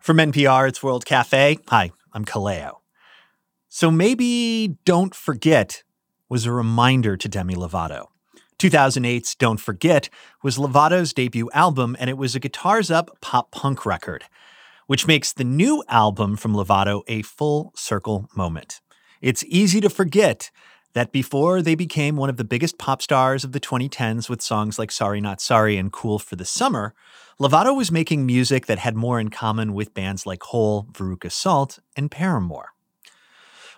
From 0.00 0.16
NPR, 0.16 0.66
it's 0.66 0.82
World 0.82 1.04
Cafe. 1.04 1.58
Hi, 1.68 1.92
I'm 2.14 2.24
Kaleo. 2.24 2.76
So 3.68 3.90
maybe 3.90 4.78
Don't 4.86 5.14
Forget 5.14 5.82
was 6.26 6.46
a 6.46 6.52
reminder 6.52 7.18
to 7.18 7.28
Demi 7.28 7.54
Lovato. 7.54 8.06
2008's 8.58 9.34
Don't 9.34 9.60
Forget 9.60 10.08
was 10.42 10.56
Lovato's 10.56 11.12
debut 11.12 11.50
album, 11.52 11.98
and 12.00 12.08
it 12.08 12.16
was 12.16 12.34
a 12.34 12.40
guitars 12.40 12.90
up 12.90 13.10
pop 13.20 13.50
punk 13.50 13.84
record, 13.84 14.24
which 14.86 15.06
makes 15.06 15.34
the 15.34 15.44
new 15.44 15.84
album 15.86 16.34
from 16.34 16.54
Lovato 16.54 17.02
a 17.06 17.20
full 17.20 17.70
circle 17.76 18.26
moment. 18.34 18.80
It's 19.20 19.44
easy 19.48 19.82
to 19.82 19.90
forget 19.90 20.50
that 20.92 21.12
before 21.12 21.62
they 21.62 21.74
became 21.74 22.16
one 22.16 22.30
of 22.30 22.36
the 22.36 22.44
biggest 22.44 22.78
pop 22.78 23.00
stars 23.02 23.44
of 23.44 23.52
the 23.52 23.60
2010s 23.60 24.28
with 24.28 24.42
songs 24.42 24.78
like 24.78 24.90
Sorry 24.90 25.20
Not 25.20 25.40
Sorry 25.40 25.76
and 25.76 25.92
Cool 25.92 26.18
for 26.18 26.36
the 26.36 26.44
Summer, 26.44 26.94
Lovato 27.40 27.76
was 27.76 27.92
making 27.92 28.26
music 28.26 28.66
that 28.66 28.78
had 28.78 28.96
more 28.96 29.18
in 29.20 29.28
common 29.28 29.72
with 29.72 29.94
bands 29.94 30.26
like 30.26 30.42
Hole, 30.42 30.86
Veruca 30.92 31.30
Salt, 31.30 31.78
and 31.96 32.10
Paramore. 32.10 32.70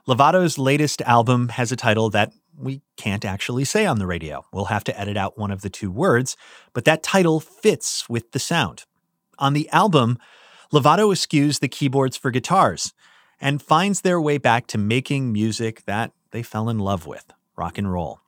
Lovato's 0.09 0.59
latest 0.59 1.01
album 1.03 1.51
has 1.51 1.71
a 1.71 1.77
title 1.77 2.11
that 2.11 2.33
we 2.59 2.83
can't 2.97 3.25
actually 3.25 3.65
say 3.65 3.87
on 3.87 3.99
the 3.99 4.07
radio. 4.07 4.45
We'll 4.53 4.67
have 4.67 4.85
to 4.85 5.01
edit 5.01 5.17
out 5.17 5.39
one 5.39 5.51
of 5.51 5.63
the 5.63 5.71
two 5.71 5.91
words, 5.91 6.37
but 6.73 6.85
that 6.87 7.03
title 7.03 7.39
fits 7.39 8.09
with 8.09 8.33
the 8.33 8.39
sound. 8.39 8.85
On 9.39 9.53
the 9.53 9.69
album, 9.71 10.19
Lovato 10.73 11.13
eschews 11.13 11.61
the 11.61 11.69
keyboards 11.69 12.17
for 12.17 12.31
guitars 12.31 12.93
and 13.41 13.63
finds 13.63 14.01
their 14.01 14.21
way 14.21 14.39
back 14.39 14.67
to 14.69 14.79
making 14.79 15.33
music 15.33 15.85
that 15.85 16.13
they 16.33 16.43
fell 16.43 16.69
in 16.69 16.79
love 16.79 17.07
with 17.07 17.33
rock 17.57 17.79
and 17.79 17.93
roll. 17.93 18.21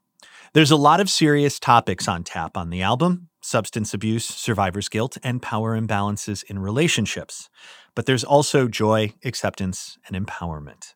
There's 0.52 0.70
a 0.70 0.76
lot 0.76 1.00
of 1.00 1.10
serious 1.10 1.58
topics 1.58 2.06
on 2.06 2.22
tap 2.22 2.56
on 2.56 2.70
the 2.70 2.82
album 2.82 3.28
substance 3.44 3.92
abuse, 3.92 4.24
survivor's 4.24 4.88
guilt, 4.88 5.18
and 5.22 5.42
power 5.42 5.78
imbalances 5.78 6.42
in 6.44 6.58
relationships. 6.58 7.50
But 7.94 8.06
there's 8.06 8.24
also 8.24 8.68
joy, 8.68 9.12
acceptance, 9.24 9.98
and 10.08 10.26
empowerment. 10.26 10.94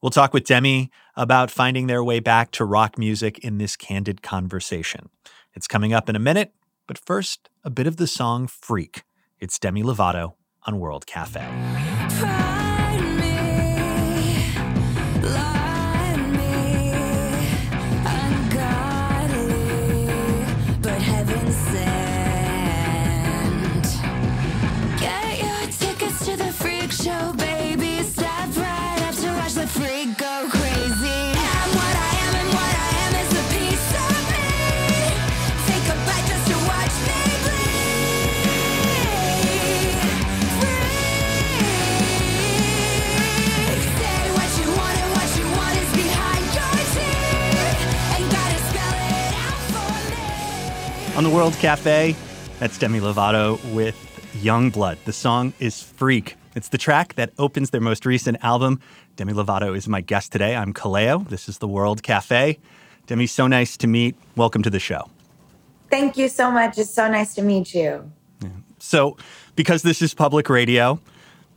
We'll 0.00 0.10
talk 0.10 0.32
with 0.32 0.46
Demi 0.46 0.90
about 1.16 1.50
finding 1.50 1.88
their 1.88 2.04
way 2.04 2.20
back 2.20 2.52
to 2.52 2.64
rock 2.64 2.96
music 2.98 3.40
in 3.40 3.58
this 3.58 3.76
candid 3.76 4.22
conversation. 4.22 5.08
It's 5.54 5.66
coming 5.66 5.92
up 5.92 6.08
in 6.08 6.14
a 6.14 6.20
minute, 6.20 6.52
but 6.86 6.98
first, 6.98 7.50
a 7.64 7.70
bit 7.70 7.88
of 7.88 7.96
the 7.96 8.06
song 8.06 8.46
Freak. 8.46 9.02
It's 9.40 9.58
Demi 9.58 9.82
Lovato 9.82 10.34
on 10.66 10.78
World 10.78 11.04
Cafe. 11.06 12.57
On 51.18 51.24
the 51.24 51.30
World 51.30 51.54
Cafe. 51.54 52.14
That's 52.60 52.78
Demi 52.78 53.00
Lovato 53.00 53.58
with 53.74 53.96
Yungblud. 54.34 55.02
The 55.04 55.12
song 55.12 55.52
is 55.58 55.82
Freak. 55.82 56.36
It's 56.54 56.68
the 56.68 56.78
track 56.78 57.14
that 57.14 57.32
opens 57.40 57.70
their 57.70 57.80
most 57.80 58.06
recent 58.06 58.36
album. 58.44 58.80
Demi 59.16 59.32
Lovato 59.32 59.76
is 59.76 59.88
my 59.88 60.00
guest 60.00 60.30
today. 60.30 60.54
I'm 60.54 60.72
Kaleo. 60.72 61.28
This 61.28 61.48
is 61.48 61.58
the 61.58 61.66
World 61.66 62.04
Cafe. 62.04 62.60
Demi, 63.08 63.26
so 63.26 63.48
nice 63.48 63.76
to 63.78 63.88
meet. 63.88 64.14
Welcome 64.36 64.62
to 64.62 64.70
the 64.70 64.78
show. 64.78 65.10
Thank 65.90 66.16
you 66.16 66.28
so 66.28 66.52
much. 66.52 66.78
It's 66.78 66.94
so 66.94 67.10
nice 67.10 67.34
to 67.34 67.42
meet 67.42 67.74
you. 67.74 68.12
Yeah. 68.40 68.50
So, 68.78 69.16
because 69.56 69.82
this 69.82 70.00
is 70.00 70.14
public 70.14 70.48
radio, 70.48 71.00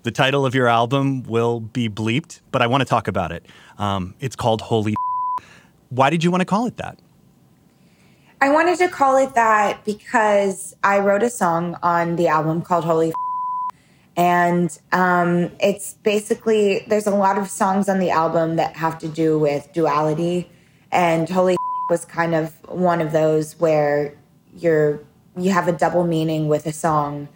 the 0.02 0.12
title 0.12 0.44
of 0.44 0.56
your 0.56 0.70
album 0.70 1.22
will 1.22 1.60
be 1.60 1.88
bleeped, 1.88 2.40
but 2.52 2.64
I 2.64 2.66
want 2.66 2.82
to 2.82 2.86
talk 2.86 3.08
about 3.08 3.32
it. 3.32 3.46
Um, 3.78 4.16
it's 4.22 4.36
called 4.36 4.62
Holy. 4.62 4.96
Why 5.90 6.10
did 6.10 6.24
you 6.24 6.32
want 6.32 6.42
to 6.42 6.46
call 6.46 6.66
it 6.66 6.78
that? 6.78 6.98
I 8.44 8.50
wanted 8.50 8.80
to 8.80 8.88
call 8.88 9.18
it 9.18 9.36
that 9.36 9.86
because 9.86 10.76
I 10.84 10.98
wrote 10.98 11.22
a 11.22 11.30
song 11.30 11.78
on 11.84 12.16
the 12.16 12.28
album 12.28 12.64
called 12.64 12.84
Holy. 12.84 13.14
And 14.18 14.76
um, 14.92 15.52
it's 15.60 15.94
basically, 16.02 16.84
there's 16.88 17.06
a 17.06 17.16
lot 17.16 17.38
of 17.38 17.48
songs 17.52 17.88
on 17.88 18.00
the 18.00 18.10
album 18.10 18.56
that 18.56 18.76
have 18.78 18.98
to 19.00 19.08
do 19.08 19.38
with 19.38 19.72
duality. 19.74 20.50
And 20.92 21.30
Holy 21.30 21.56
was 21.92 22.04
kind 22.04 22.34
of 22.34 22.52
one 22.68 23.00
of 23.00 23.12
those 23.12 23.60
where 23.60 24.18
you're, 24.58 25.04
you 25.38 25.52
have 25.52 25.68
a 25.68 25.72
double 25.72 26.08
meaning 26.08 26.48
with 26.48 26.66
a 26.66 26.74
song. 26.74 27.30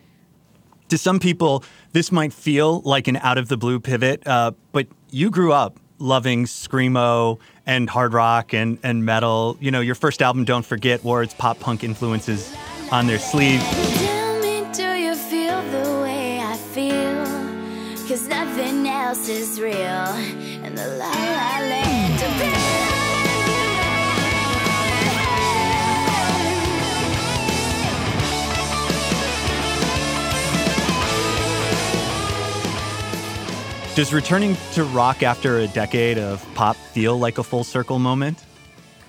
To 0.90 0.98
some 0.98 1.20
people, 1.20 1.64
this 1.92 2.12
might 2.12 2.34
feel 2.34 2.82
like 2.82 3.08
an 3.08 3.18
out 3.18 3.38
of 3.38 3.48
the 3.48 3.58
blue 3.58 3.80
pivot, 3.80 4.26
uh, 4.26 4.54
but 4.72 4.88
you 5.12 5.30
grew 5.30 5.54
up 5.54 5.80
loving 6.00 6.46
screamo 6.46 7.40
and 7.66 7.90
hard 7.90 8.14
rock 8.14 8.54
and, 8.54 8.78
and 8.84 9.06
metal. 9.06 9.58
You 9.60 9.72
know, 9.72 9.82
your 9.82 9.96
first 9.96 10.22
album, 10.22 10.46
Don't 10.46 10.66
Forget, 10.66 11.04
wore 11.04 11.24
its 11.24 11.34
pop 11.34 11.60
punk 11.60 11.84
influences 11.84 12.56
on 12.92 13.08
their 13.08 13.20
sleeve. 13.20 13.62
Tell 13.62 14.42
me, 14.42 14.66
do 14.74 14.94
you 14.94 15.16
feel 15.16 15.62
the 15.72 16.02
way 16.02 16.40
I 16.40 16.56
feel? 16.58 17.26
Cause 18.08 18.28
nothing 18.28 18.88
else 18.88 19.28
is 19.28 19.60
real 19.60 19.74
in 20.64 20.76
the 20.76 20.88
la 21.00 21.10
la 21.10 21.60
land. 21.60 21.85
Does 33.96 34.14
returning 34.14 34.58
to 34.74 34.84
rock 34.84 35.24
after 35.24 35.60
a 35.60 35.68
decade 35.68 36.18
of 36.18 36.46
pop 36.54 36.76
feel 36.76 37.18
like 37.18 37.38
a 37.38 37.44
full 37.44 37.64
circle 37.64 37.98
moment? 37.98 38.44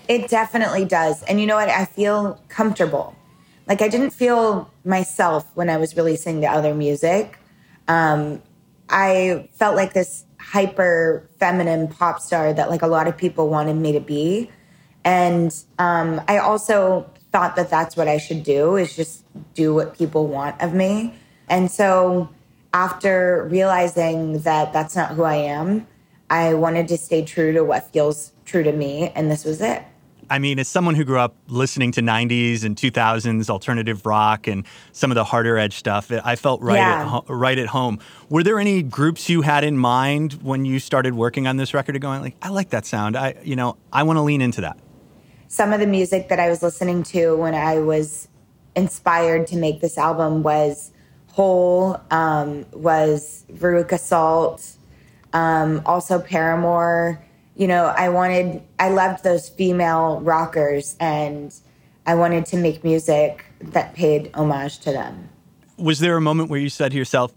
It 0.07 0.31
definitely 0.31 0.85
does. 0.85 1.25
And 1.25 1.41
you 1.41 1.47
know 1.49 1.57
what? 1.57 1.69
I 1.69 1.87
feel 1.87 2.41
comfortable. 2.47 3.17
Like 3.67 3.83
I 3.83 3.89
didn't 3.89 4.11
feel 4.11 4.71
myself 4.85 5.45
when 5.55 5.69
I 5.69 5.77
was 5.77 5.97
releasing 5.97 6.39
the 6.39 6.47
other 6.47 6.73
music. 6.73 7.37
Um, 7.89 8.41
I 8.89 9.49
felt 9.55 9.75
like 9.75 9.93
this 9.93 10.25
hyper 10.39 11.29
feminine 11.41 11.89
pop 11.89 12.21
star 12.21 12.53
that 12.53 12.71
like 12.71 12.83
a 12.83 12.87
lot 12.87 13.09
of 13.09 13.17
people 13.17 13.49
wanted 13.49 13.75
me 13.75 13.91
to 13.91 14.01
be. 14.01 14.53
And 15.05 15.53
um, 15.81 16.21
I 16.29 16.39
also 16.39 17.11
thought 17.33 17.57
that 17.57 17.71
that's 17.71 17.97
what 17.97 18.07
I 18.07 18.19
should 18.19 18.45
do 18.45 18.77
is 18.77 18.95
just 18.95 19.25
do 19.55 19.75
what 19.75 19.99
people 19.99 20.29
want 20.29 20.63
of 20.63 20.75
me. 20.75 21.13
And 21.49 21.73
so 21.73 22.29
after 22.77 23.49
realizing 23.51 24.41
that 24.41 24.71
that's 24.71 24.95
not 24.95 25.13
who 25.13 25.23
I 25.23 25.37
am, 25.37 25.87
I 26.29 26.53
wanted 26.53 26.89
to 26.89 26.99
stay 26.99 27.25
true 27.25 27.55
to 27.55 27.65
what 27.65 27.91
feels 27.91 28.33
true 28.45 28.63
to 28.63 28.73
me, 28.73 29.11
and 29.15 29.31
this 29.31 29.47
was 29.47 29.63
it. 29.63 29.83
I 30.29 30.39
mean, 30.39 30.59
as 30.59 30.69
someone 30.69 30.95
who 30.95 31.03
grew 31.03 31.19
up 31.19 31.37
listening 31.49 31.91
to 31.93 32.03
90s 32.03 32.65
and 32.65 32.77
2000s 32.77 33.49
alternative 33.49 34.05
rock 34.05 34.47
and 34.47 34.67
some 34.93 35.11
of 35.11 35.15
the 35.15 35.25
harder 35.25 35.57
edge 35.57 35.75
stuff, 35.75 36.13
I 36.13 36.37
felt 36.37 36.61
right, 36.61 36.77
yeah. 36.77 37.01
at, 37.01 37.07
ho- 37.07 37.25
right 37.29 37.57
at 37.57 37.69
home. 37.69 37.99
Were 38.29 38.43
there 38.43 38.59
any 38.59 38.83
groups 38.83 39.31
you 39.31 39.41
had 39.41 39.65
in 39.65 39.79
mind 39.79 40.35
when 40.43 40.67
you 40.67 40.79
started 40.79 41.15
working 41.15 41.47
on 41.47 41.57
this 41.57 41.73
record 41.73 41.99
going 42.03 42.21
like, 42.21 42.37
I 42.43 42.51
like 42.51 42.71
that 42.71 42.85
sound. 42.85 43.17
I, 43.17 43.37
you 43.43 43.57
know, 43.57 43.79
I 43.91 44.03
want 44.03 44.19
to 44.19 44.23
lean 44.23 44.43
into 44.43 44.61
that. 44.61 44.79
Some 45.49 45.73
of 45.73 45.81
the 45.81 45.87
music 45.87 46.29
that 46.29 46.41
I 46.41 46.51
was 46.51 46.63
listening 46.63 47.05
to 47.05 47.37
when 47.37 47.55
I 47.55 47.79
was 47.79 48.29
inspired 48.75 49.47
to 49.47 49.57
make 49.57 49.81
this 49.81 49.97
album 49.97 50.43
was 50.43 50.91
Hole 51.37 52.01
um, 52.11 52.65
was 52.73 53.45
Veruca 53.53 54.01
Salt, 54.01 54.67
um, 55.35 55.83
also 55.85 56.19
Paramore. 56.19 57.23
You 57.57 57.67
know, 57.67 57.93
I 57.95 58.09
wanted, 58.09 58.63
I 58.79 58.89
loved 58.89 59.23
those 59.23 59.51
female 59.51 60.23
rockers, 60.23 60.97
and 60.99 61.55
I 62.07 62.15
wanted 62.15 62.47
to 62.47 62.57
make 62.57 62.83
music 62.83 63.45
that 63.61 63.95
paid 63.95 64.31
homage 64.33 64.79
to 64.81 64.93
them. 64.93 65.29
Was 65.77 65.99
there 65.99 66.17
a 66.17 66.23
moment 66.23 66.49
where 66.49 66.59
you 66.59 66.71
said 66.71 66.93
to 66.93 66.97
yourself, 66.97 67.35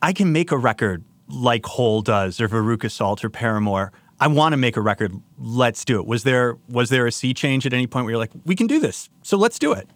I 0.00 0.12
can 0.12 0.30
make 0.30 0.52
a 0.52 0.56
record 0.56 1.02
like 1.26 1.66
Hole 1.66 2.02
does, 2.02 2.40
or 2.40 2.48
Veruca 2.48 2.88
Salt, 2.88 3.24
or 3.24 3.30
Paramore? 3.30 3.90
I 4.20 4.28
want 4.28 4.52
to 4.52 4.56
make 4.56 4.76
a 4.76 4.80
record. 4.80 5.12
Let's 5.40 5.84
do 5.84 5.98
it. 5.98 6.06
Was 6.06 6.22
there 6.22 6.56
was 6.68 6.88
there 6.88 7.04
a 7.04 7.10
sea 7.10 7.34
change 7.34 7.66
at 7.66 7.72
any 7.72 7.88
point 7.88 8.04
where 8.04 8.12
you're 8.12 8.20
like, 8.20 8.30
we 8.44 8.54
can 8.54 8.68
do 8.68 8.78
this, 8.78 9.10
so 9.22 9.36
let's 9.36 9.58
do 9.58 9.72
it? 9.72 9.88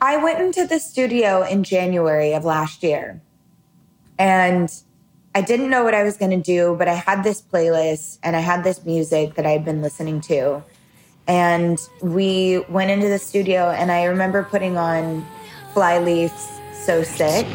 I 0.00 0.16
went 0.16 0.40
into 0.40 0.64
the 0.64 0.78
studio 0.78 1.42
in 1.42 1.64
January 1.64 2.32
of 2.32 2.44
last 2.44 2.82
year 2.82 3.20
and 4.18 4.72
I 5.34 5.40
didn't 5.40 5.70
know 5.70 5.82
what 5.82 5.94
I 5.94 6.04
was 6.04 6.16
going 6.16 6.30
to 6.30 6.36
do, 6.36 6.76
but 6.78 6.88
I 6.88 6.94
had 6.94 7.24
this 7.24 7.42
playlist 7.42 8.18
and 8.22 8.36
I 8.36 8.40
had 8.40 8.62
this 8.62 8.84
music 8.84 9.34
that 9.34 9.44
I'd 9.44 9.64
been 9.64 9.82
listening 9.82 10.20
to. 10.22 10.62
And 11.26 11.78
we 12.00 12.60
went 12.68 12.90
into 12.90 13.08
the 13.08 13.18
studio 13.18 13.70
and 13.70 13.90
I 13.90 14.04
remember 14.04 14.44
putting 14.44 14.76
on 14.76 15.26
Flyleaf's 15.74 16.48
So 16.84 17.02
Sick. 17.02 17.46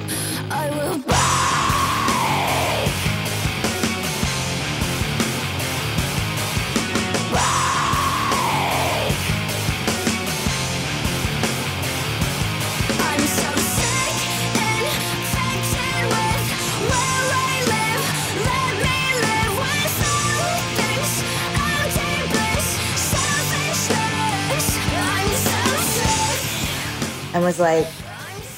And 27.34 27.44
was 27.44 27.60
like, 27.60 27.88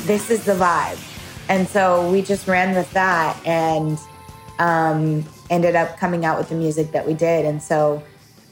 this 0.03 0.29
is 0.29 0.45
the 0.45 0.53
vibe. 0.53 0.99
And 1.49 1.67
so 1.67 2.09
we 2.11 2.21
just 2.21 2.47
ran 2.47 2.75
with 2.75 2.91
that 2.93 3.39
and 3.45 3.99
um, 4.59 5.25
ended 5.49 5.75
up 5.75 5.97
coming 5.97 6.25
out 6.25 6.37
with 6.37 6.49
the 6.49 6.55
music 6.55 6.91
that 6.91 7.05
we 7.05 7.13
did. 7.13 7.45
And 7.45 7.61
so 7.61 8.03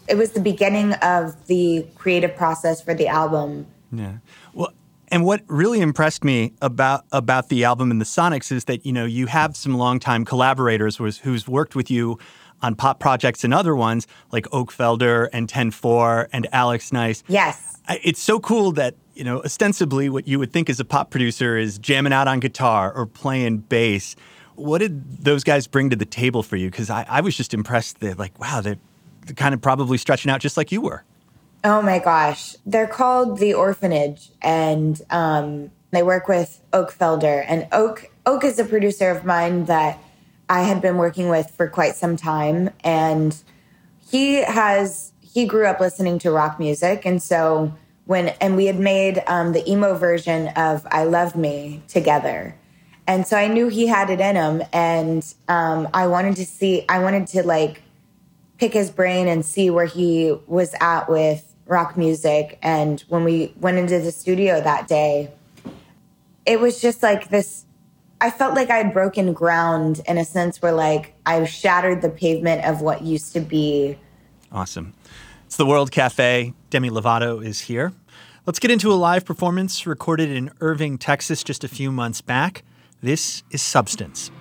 it 0.07 0.15
was 0.15 0.31
the 0.31 0.39
beginning 0.39 0.93
of 0.95 1.47
the 1.47 1.85
creative 1.95 2.35
process 2.35 2.81
for 2.81 2.93
the 2.93 3.07
album. 3.07 3.65
Yeah. 3.91 4.17
Well, 4.53 4.73
and 5.09 5.25
what 5.25 5.43
really 5.47 5.79
impressed 5.79 6.23
me 6.23 6.53
about 6.61 7.05
about 7.11 7.49
the 7.49 7.63
album 7.63 7.91
and 7.91 8.01
the 8.01 8.05
Sonics 8.05 8.51
is 8.51 8.65
that 8.65 8.85
you 8.85 8.91
know 8.91 9.05
you 9.05 9.27
have 9.27 9.55
some 9.55 9.75
longtime 9.75 10.25
collaborators 10.25 10.97
who's, 10.97 11.19
who's 11.19 11.47
worked 11.47 11.75
with 11.75 11.91
you 11.91 12.17
on 12.63 12.73
pop 12.73 12.99
projects 12.99 13.43
and 13.43 13.53
other 13.53 13.75
ones 13.75 14.07
like 14.31 14.47
Oak 14.51 14.71
Felder 14.71 15.29
and 15.31 15.47
Ten 15.47 15.69
Four 15.69 16.29
and 16.33 16.47
Alex 16.51 16.91
Nice. 16.91 17.23
Yes. 17.27 17.77
It's 18.03 18.21
so 18.21 18.39
cool 18.39 18.71
that 18.71 18.95
you 19.13 19.23
know 19.23 19.41
ostensibly 19.43 20.09
what 20.09 20.27
you 20.27 20.39
would 20.39 20.51
think 20.51 20.69
as 20.69 20.79
a 20.79 20.85
pop 20.85 21.09
producer 21.09 21.57
is 21.57 21.77
jamming 21.77 22.13
out 22.13 22.27
on 22.27 22.39
guitar 22.39 22.91
or 22.93 23.05
playing 23.05 23.59
bass. 23.59 24.15
What 24.55 24.79
did 24.79 25.23
those 25.23 25.43
guys 25.43 25.65
bring 25.65 25.89
to 25.89 25.95
the 25.95 26.05
table 26.05 26.43
for 26.43 26.55
you? 26.55 26.69
Because 26.69 26.89
I, 26.89 27.05
I 27.09 27.21
was 27.21 27.35
just 27.35 27.53
impressed 27.53 27.99
that 28.01 28.19
like 28.19 28.39
wow 28.39 28.61
they're 28.61 28.77
kind 29.35 29.53
of 29.53 29.61
probably 29.61 29.97
stretching 29.97 30.31
out 30.31 30.41
just 30.41 30.57
like 30.57 30.71
you 30.71 30.81
were. 30.81 31.03
Oh 31.63 31.81
my 31.81 31.99
gosh. 31.99 32.55
They're 32.65 32.87
called 32.87 33.39
The 33.39 33.53
Orphanage 33.53 34.31
and 34.41 35.01
um, 35.09 35.71
they 35.91 36.03
work 36.03 36.27
with 36.27 36.61
Oak 36.73 36.91
Felder. 36.91 37.45
And 37.47 37.67
Oak 37.71 38.11
Oak 38.25 38.43
is 38.43 38.59
a 38.59 38.65
producer 38.65 39.09
of 39.09 39.23
mine 39.23 39.65
that 39.65 39.97
I 40.49 40.63
had 40.63 40.81
been 40.81 40.97
working 40.97 41.29
with 41.29 41.49
for 41.51 41.67
quite 41.69 41.95
some 41.95 42.17
time. 42.17 42.71
And 42.83 43.35
he 44.05 44.43
has 44.43 45.13
he 45.21 45.45
grew 45.45 45.65
up 45.65 45.79
listening 45.79 46.19
to 46.19 46.31
rock 46.31 46.59
music. 46.59 47.05
And 47.05 47.23
so 47.23 47.73
when 48.05 48.29
and 48.41 48.55
we 48.55 48.65
had 48.65 48.79
made 48.79 49.23
um, 49.27 49.53
the 49.53 49.69
emo 49.69 49.95
version 49.95 50.47
of 50.49 50.85
I 50.91 51.05
Love 51.05 51.35
Me 51.35 51.81
together. 51.87 52.55
And 53.05 53.27
so 53.27 53.37
I 53.37 53.47
knew 53.47 53.67
he 53.67 53.87
had 53.87 54.09
it 54.09 54.19
in 54.19 54.35
him. 54.35 54.63
And 54.71 55.25
um, 55.47 55.87
I 55.93 56.07
wanted 56.07 56.35
to 56.37 56.45
see 56.45 56.85
I 56.89 56.99
wanted 56.99 57.27
to 57.27 57.43
like 57.43 57.81
pick 58.57 58.73
his 58.73 58.89
brain 58.89 59.27
and 59.27 59.45
see 59.45 59.69
where 59.69 59.85
he 59.85 60.37
was 60.47 60.73
at 60.79 61.09
with 61.09 61.53
rock 61.65 61.97
music. 61.97 62.59
And 62.61 63.01
when 63.07 63.23
we 63.23 63.53
went 63.59 63.77
into 63.77 63.99
the 63.99 64.11
studio 64.11 64.61
that 64.61 64.87
day, 64.87 65.31
it 66.45 66.59
was 66.59 66.81
just 66.81 67.03
like 67.03 67.29
this. 67.29 67.65
I 68.21 68.29
felt 68.29 68.55
like 68.55 68.69
I 68.69 68.77
had 68.77 68.93
broken 68.93 69.33
ground 69.33 70.01
in 70.07 70.17
a 70.17 70.23
sense 70.23 70.61
where 70.61 70.71
like 70.71 71.13
I 71.25 71.43
shattered 71.45 72.01
the 72.01 72.09
pavement 72.09 72.65
of 72.65 72.81
what 72.81 73.01
used 73.01 73.33
to 73.33 73.41
be. 73.41 73.97
Awesome. 74.51 74.93
It's 75.53 75.57
the 75.59 75.67
World 75.67 75.91
Cafe. 75.91 76.51
Demi 76.71 76.89
Lovato 76.89 77.45
is 77.45 77.59
here. 77.59 77.93
Let's 78.47 78.57
get 78.57 78.71
into 78.71 78.91
a 78.91 78.95
live 78.95 79.23
performance 79.23 79.85
recorded 79.85 80.31
in 80.31 80.49
Irving, 80.61 80.97
Texas, 80.97 81.43
just 81.43 81.63
a 81.63 81.67
few 81.67 81.91
months 81.91 82.21
back. 82.21 82.63
This 83.03 83.43
is 83.51 83.61
Substance. 83.61 84.31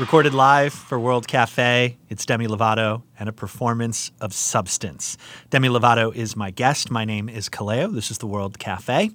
Recorded 0.00 0.32
live 0.32 0.72
for 0.72 0.98
World 0.98 1.28
Cafe, 1.28 1.98
it's 2.08 2.24
Demi 2.24 2.46
Lovato 2.46 3.02
and 3.18 3.28
a 3.28 3.32
performance 3.32 4.10
of 4.22 4.32
Substance. 4.32 5.18
Demi 5.50 5.68
Lovato 5.68 6.14
is 6.14 6.34
my 6.34 6.50
guest. 6.50 6.90
My 6.90 7.04
name 7.04 7.28
is 7.28 7.50
Kaleo. 7.50 7.92
This 7.92 8.10
is 8.10 8.16
the 8.16 8.26
World 8.26 8.58
Cafe. 8.58 9.10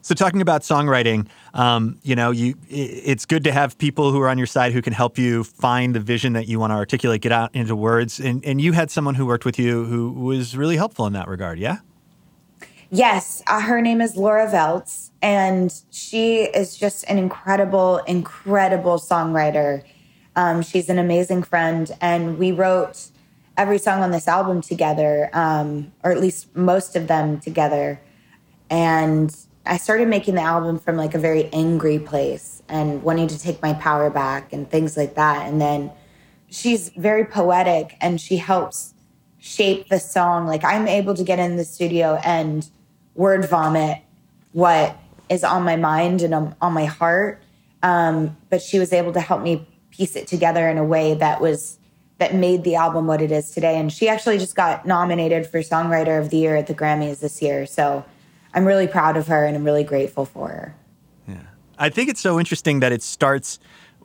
So, 0.00 0.14
talking 0.14 0.40
about 0.40 0.60
songwriting, 0.60 1.26
um, 1.54 1.98
you 2.04 2.14
know, 2.14 2.30
you 2.30 2.54
it's 2.68 3.26
good 3.26 3.42
to 3.42 3.52
have 3.52 3.76
people 3.78 4.12
who 4.12 4.20
are 4.20 4.28
on 4.28 4.38
your 4.38 4.46
side 4.46 4.72
who 4.72 4.80
can 4.80 4.92
help 4.92 5.18
you 5.18 5.42
find 5.42 5.92
the 5.92 6.00
vision 6.00 6.34
that 6.34 6.46
you 6.46 6.60
want 6.60 6.70
to 6.70 6.76
articulate, 6.76 7.20
get 7.20 7.32
out 7.32 7.52
into 7.52 7.74
words. 7.74 8.20
And, 8.20 8.44
and 8.44 8.60
you 8.60 8.74
had 8.74 8.92
someone 8.92 9.16
who 9.16 9.26
worked 9.26 9.44
with 9.44 9.58
you 9.58 9.86
who 9.86 10.12
was 10.12 10.56
really 10.56 10.76
helpful 10.76 11.04
in 11.08 11.14
that 11.14 11.26
regard, 11.26 11.58
yeah? 11.58 11.78
Yes, 12.94 13.42
uh, 13.48 13.60
her 13.60 13.80
name 13.80 14.00
is 14.00 14.16
Laura 14.16 14.46
Veltz, 14.46 15.10
and 15.20 15.74
she 15.90 16.42
is 16.42 16.76
just 16.76 17.04
an 17.08 17.18
incredible, 17.18 17.96
incredible 18.06 18.98
songwriter. 18.98 19.82
Um, 20.34 20.62
she's 20.62 20.88
an 20.88 20.98
amazing 20.98 21.42
friend, 21.42 21.90
and 22.00 22.38
we 22.38 22.52
wrote 22.52 23.10
every 23.56 23.78
song 23.78 24.02
on 24.02 24.10
this 24.10 24.28
album 24.28 24.60
together, 24.60 25.30
um, 25.32 25.92
or 26.02 26.10
at 26.10 26.20
least 26.20 26.54
most 26.56 26.96
of 26.96 27.06
them 27.06 27.38
together. 27.40 28.00
And 28.70 29.34
I 29.66 29.76
started 29.76 30.08
making 30.08 30.34
the 30.34 30.42
album 30.42 30.78
from 30.78 30.96
like 30.96 31.14
a 31.14 31.18
very 31.18 31.48
angry 31.52 31.98
place 31.98 32.62
and 32.68 33.02
wanting 33.02 33.28
to 33.28 33.38
take 33.38 33.62
my 33.62 33.74
power 33.74 34.10
back 34.10 34.52
and 34.52 34.68
things 34.68 34.96
like 34.96 35.14
that. 35.14 35.46
And 35.46 35.60
then 35.60 35.92
she's 36.50 36.88
very 36.90 37.24
poetic 37.24 37.96
and 38.00 38.20
she 38.20 38.38
helps 38.38 38.94
shape 39.38 39.88
the 39.88 40.00
song. 40.00 40.46
Like 40.46 40.64
I'm 40.64 40.88
able 40.88 41.14
to 41.14 41.22
get 41.22 41.38
in 41.38 41.56
the 41.56 41.64
studio 41.64 42.20
and 42.24 42.68
word 43.14 43.48
vomit 43.48 43.98
what 44.52 44.96
is 45.28 45.44
on 45.44 45.62
my 45.64 45.76
mind 45.76 46.22
and 46.22 46.34
on, 46.60 46.72
my 46.72 46.84
heart. 46.84 47.42
Um, 47.82 48.36
but 48.50 48.62
she 48.62 48.78
was 48.78 48.92
able 48.92 49.12
to 49.12 49.20
help 49.20 49.42
me 49.42 49.66
piece 49.92 50.16
it 50.16 50.26
together 50.26 50.68
in 50.68 50.78
a 50.78 50.84
way 50.84 51.14
that 51.14 51.40
was 51.40 51.78
that 52.18 52.34
made 52.34 52.64
the 52.64 52.74
album 52.74 53.06
what 53.06 53.20
it 53.20 53.32
is 53.32 53.50
today. 53.50 53.78
And 53.78 53.92
she 53.92 54.08
actually 54.08 54.38
just 54.38 54.54
got 54.54 54.86
nominated 54.86 55.46
for 55.46 55.58
Songwriter 55.58 56.20
of 56.20 56.30
the 56.30 56.36
Year 56.36 56.56
at 56.56 56.66
the 56.66 56.74
Grammys 56.74 57.20
this 57.20 57.42
year. 57.42 57.66
So 57.66 58.04
I'm 58.54 58.64
really 58.64 58.86
proud 58.86 59.16
of 59.16 59.26
her 59.26 59.44
and 59.44 59.56
I'm 59.56 59.64
really 59.64 59.82
grateful 59.82 60.24
for 60.24 60.48
her. 60.48 60.76
Yeah. 61.26 61.36
I 61.78 61.88
think 61.88 62.08
it's 62.08 62.20
so 62.20 62.38
interesting 62.38 62.80
that 62.80 62.92
it 62.92 63.02
starts 63.02 63.58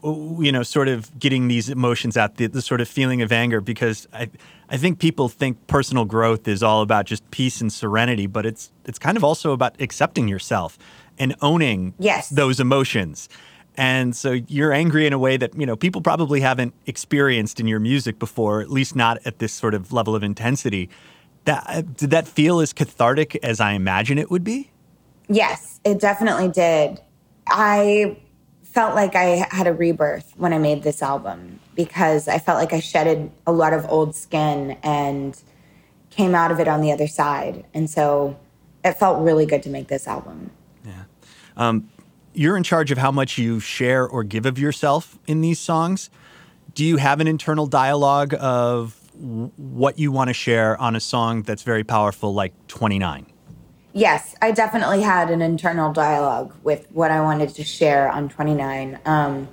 you 0.04 0.52
know, 0.52 0.64
sort 0.64 0.88
of 0.88 1.18
getting 1.20 1.48
these 1.48 1.70
emotions 1.70 2.18
out, 2.18 2.36
the, 2.36 2.48
the, 2.48 2.62
sort 2.62 2.82
of 2.82 2.88
feeling 2.88 3.22
of 3.22 3.32
anger, 3.32 3.62
because 3.62 4.08
I, 4.14 4.30
I 4.70 4.78
think 4.78 5.00
people 5.00 5.30
think 5.30 5.66
personal 5.68 6.06
growth 6.06 6.48
is 6.48 6.62
all 6.62 6.82
about 6.82 7.06
just 7.06 7.30
peace 7.32 7.62
and 7.62 7.72
serenity, 7.72 8.28
but 8.28 8.46
it's 8.46 8.72
it's 8.86 9.00
kind 9.00 9.18
of 9.18 9.24
also 9.24 9.54
about 9.54 9.80
accepting 9.82 10.28
yourself 10.28 10.78
and 11.18 11.36
owning 11.42 11.94
yes. 12.00 12.30
those 12.30 12.60
emotions. 12.60 13.28
And 13.78 14.16
so 14.16 14.32
you're 14.32 14.74
angry 14.74 15.06
in 15.06 15.14
a 15.14 15.20
way 15.20 15.38
that, 15.38 15.58
you 15.58 15.66
know, 15.66 15.76
people 15.76 16.02
probably 16.02 16.42
haven't 16.42 16.74
experienced 16.88 17.60
in 17.60 17.68
your 17.68 17.80
music 17.80 18.18
before, 18.18 18.60
at 18.60 18.72
least 18.72 18.96
not 18.96 19.20
at 19.24 19.38
this 19.38 19.54
sort 19.54 19.76
of 19.76 19.94
level 19.94 20.16
of 20.16 20.24
intensity. 20.24 20.90
That 21.46 21.96
did 21.96 22.10
that 22.10 22.28
feel 22.28 22.60
as 22.60 22.74
cathartic 22.74 23.36
as 23.44 23.60
I 23.60 23.74
imagine 23.74 24.18
it 24.18 24.32
would 24.32 24.44
be? 24.44 24.72
Yes, 25.30 25.80
it 25.84 26.00
definitely 26.00 26.50
did. 26.50 27.00
I 27.46 28.18
felt 28.64 28.96
like 28.96 29.16
I 29.16 29.48
had 29.52 29.68
a 29.68 29.74
rebirth 29.74 30.34
when 30.38 30.54
I 30.54 30.58
made 30.58 30.84
this 30.84 31.02
album 31.02 31.60
because 31.76 32.28
I 32.28 32.40
felt 32.40 32.58
like 32.58 32.74
I 32.74 32.80
shedded 32.80 33.32
a 33.46 33.52
lot 33.52 33.74
of 33.74 33.86
old 33.90 34.16
skin 34.16 34.78
and 34.84 35.40
came 36.10 36.34
out 36.34 36.52
of 36.52 36.60
it 36.60 36.68
on 36.68 36.82
the 36.82 36.92
other 36.92 37.08
side. 37.08 37.64
And 37.74 37.90
so 37.90 38.38
it 38.84 38.94
felt 38.94 39.24
really 39.24 39.46
good 39.46 39.64
to 39.64 39.70
make 39.70 39.88
this 39.88 40.08
album. 40.08 40.52
Yeah. 40.84 41.04
Um, 41.56 41.90
you're 42.34 42.58
in 42.58 42.64
charge 42.64 42.92
of 42.92 42.98
how 42.98 43.12
much 43.12 43.38
you 43.38 43.60
share 43.60 44.08
or 44.08 44.24
give 44.24 44.46
of 44.46 44.60
yourself 44.60 45.18
in 45.28 45.42
these 45.42 45.60
songs. 45.60 46.10
Do 46.74 46.86
you 46.86 46.98
have 46.98 47.20
an 47.20 47.28
internal 47.28 47.66
dialogue 47.66 48.36
of 48.40 49.00
what 49.16 49.98
you 49.98 50.12
want 50.12 50.30
to 50.30 50.34
share 50.34 50.80
on 50.80 50.96
a 50.96 51.00
song 51.00 51.42
that's 51.42 51.64
very 51.64 51.84
powerful, 51.84 52.34
like 52.34 52.54
29? 52.68 53.26
Yes, 53.94 54.36
I 54.44 54.52
definitely 54.52 55.02
had 55.02 55.32
an 55.32 55.42
internal 55.42 55.92
dialogue 55.92 56.54
with 56.64 56.86
what 56.92 57.10
I 57.10 57.22
wanted 57.22 57.50
to 57.56 57.64
share 57.64 58.10
on 58.10 58.30
29. 58.30 59.00
Um, 59.06 59.48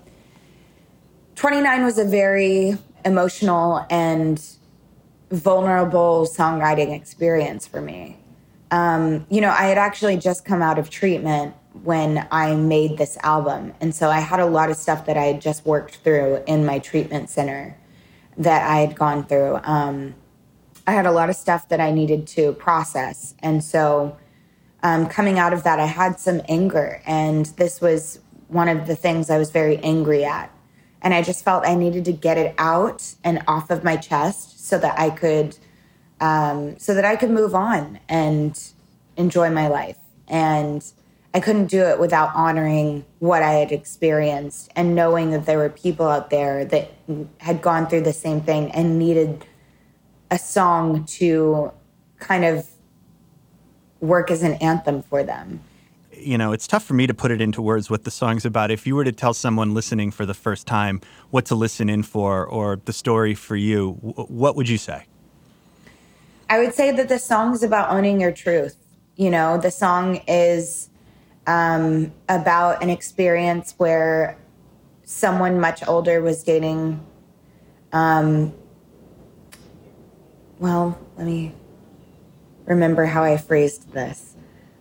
29 1.37 1.85
was 1.85 1.99
a 1.99 2.05
very 2.05 2.77
emotional 3.05 3.87
and 3.89 4.43
vulnerable 5.31 6.27
songwriting 6.31 6.95
experience 6.95 7.67
for 7.67 7.81
me. 7.81 8.19
Um, 8.71 9.27
you 9.31 9.41
know, 9.41 9.51
I 9.51 9.65
had 9.65 9.79
actually 9.79 10.17
just 10.19 10.45
come 10.45 10.61
out 10.61 10.79
of 10.79 10.91
treatment 10.91 11.55
when 11.83 12.27
I 12.31 12.55
made 12.55 12.99
this 12.99 13.19
album. 13.23 13.75
And 13.81 13.95
so 13.95 14.09
I 14.09 14.21
had 14.21 14.41
a 14.41 14.47
lot 14.47 14.71
of 14.71 14.77
stuff 14.77 15.07
that 15.07 15.17
I 15.17 15.25
had 15.25 15.41
just 15.41 15.67
worked 15.67 15.97
through 15.97 16.43
in 16.47 16.65
my 16.65 16.79
treatment 16.79 17.31
center 17.31 17.77
that 18.39 18.69
I 18.69 18.79
had 18.79 18.97
gone 18.97 19.25
through. 19.25 19.61
Um, 19.65 20.15
I 20.87 20.93
had 20.93 21.07
a 21.07 21.13
lot 21.13 21.31
of 21.31 21.37
stuff 21.37 21.69
that 21.69 21.81
I 21.81 21.91
needed 21.91 22.27
to 22.29 22.53
process. 22.53 23.35
And 23.41 23.63
so 23.65 24.17
um, 24.83 25.09
coming 25.09 25.39
out 25.39 25.53
of 25.53 25.65
that, 25.65 25.81
I 25.81 25.87
had 25.87 26.21
some 26.21 26.43
anger. 26.49 27.03
And 27.07 27.47
this 27.47 27.81
was 27.81 28.21
one 28.49 28.69
of 28.69 28.87
the 28.87 28.95
things 28.95 29.31
I 29.31 29.39
was 29.39 29.51
very 29.51 29.79
angry 29.79 30.25
at. 30.25 30.51
And 31.03 31.13
I 31.13 31.23
just 31.23 31.45
felt 31.45 31.67
I 31.67 31.75
needed 31.75 32.05
to 32.07 32.13
get 32.13 32.39
it 32.39 32.55
out 32.57 33.15
and 33.25 33.43
off 33.47 33.71
of 33.71 33.83
my 33.83 33.97
chest 33.97 34.67
so 34.67 34.79
that 34.79 34.99
I 34.99 35.11
could. 35.11 35.59
Um, 36.21 36.79
so 36.79 36.95
that 36.95 37.05
I 37.05 37.17
could 37.17 37.31
move 37.31 37.55
on 37.55 37.99
and 38.09 38.59
enjoy 39.17 39.51
my 39.51 39.67
life. 39.67 39.99
And 40.29 40.83
I 41.35 41.41
couldn't 41.41 41.67
do 41.67 41.83
it 41.83 41.99
without 41.99 42.31
honoring 42.33 43.05
what 43.19 43.43
I 43.43 43.55
had 43.55 43.73
experienced 43.73 44.71
and 44.77 44.95
knowing 44.95 45.33
that 45.33 45.47
there 45.47 45.59
were 45.59 45.69
people 45.69 46.07
out 46.07 46.31
there 46.31 46.65
that 46.67 46.93
had 47.39 47.61
gone 47.61 47.89
through 47.89 48.03
the 48.03 48.13
same 48.13 48.41
thing 48.41 48.71
and 48.71 49.01
needed 49.01 49.45
a 50.31 50.39
song 50.39 51.05
to 51.07 51.73
kind 52.21 52.45
of 52.45 52.69
work 54.01 54.31
as 54.31 54.45
an 54.45 54.55
anthem 54.55 55.03
for 55.03 55.25
them. 55.25 55.61
You 56.13 56.39
know, 56.39 56.53
it's 56.53 56.69
tough 56.69 56.85
for 56.85 56.95
me 56.95 57.09
to 57.09 57.15
put 57.15 57.33
it 57.33 57.41
into 57.41 57.61
words 57.61 57.91
what 57.91 58.05
the 58.05 58.13
song's 58.13 58.45
about. 58.45 58.71
If 58.71 58.87
you 58.87 58.95
were 58.95 59.05
to 59.05 59.13
tell 59.13 59.35
someone 59.35 59.75
listening 59.75 60.13
for 60.13 60.25
the 60.25 60.35
first 60.35 60.69
time 60.69 61.01
what 61.31 61.47
to 61.47 61.57
listen 61.57 61.89
in 61.89 62.05
for 62.05 62.47
or 62.47 62.81
the 62.85 62.93
story 62.93 63.35
for 63.35 63.57
you, 63.57 63.95
what 64.03 64.55
would 64.55 64.69
you 64.69 64.79
say? 64.79 65.07
I 66.49 66.61
would 66.61 66.75
say 66.75 66.93
that 66.93 67.09
the 67.09 67.19
song's 67.19 67.65
about 67.65 67.91
owning 67.91 68.21
your 68.21 68.31
truth. 68.31 68.77
You 69.17 69.31
know, 69.31 69.59
the 69.59 69.73
song 69.73 70.21
is 70.29 70.91
um, 71.47 72.13
about 72.29 72.83
an 72.83 72.91
experience 72.91 73.75
where 73.77 74.39
someone 75.05 75.61
much 75.61 75.87
older 75.87 76.23
was 76.23 76.43
dating. 76.43 77.05
Um, 77.93 78.55
well, 80.59 80.99
let 81.17 81.27
me 81.27 81.53
remember 82.65 83.05
how 83.07 83.23
I 83.23 83.37
phrased 83.37 83.93
this. 83.93 84.37